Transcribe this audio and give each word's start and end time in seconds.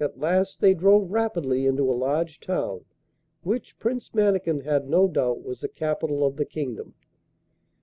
At 0.00 0.18
last 0.18 0.62
they 0.62 0.72
drove 0.72 1.10
rapidly 1.12 1.66
into 1.66 1.82
a 1.82 1.92
large 1.92 2.40
town, 2.40 2.86
which 3.42 3.78
Prince 3.78 4.08
Mannikin 4.14 4.60
had 4.62 4.88
no 4.88 5.06
doubt 5.08 5.42
was 5.44 5.60
the 5.60 5.68
capital 5.68 6.26
of 6.26 6.36
the 6.36 6.46
kingdom. 6.46 6.94